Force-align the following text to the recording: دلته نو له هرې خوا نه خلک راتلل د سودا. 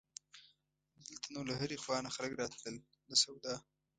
دلته 1.07 1.27
نو 1.35 1.39
له 1.49 1.53
هرې 1.59 1.77
خوا 1.83 1.97
نه 2.05 2.09
خلک 2.15 2.31
راتلل 2.41 2.75
د 3.09 3.11
سودا. 3.23 3.55